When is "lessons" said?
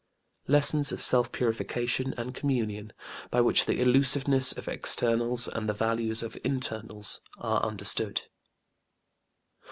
0.47-0.91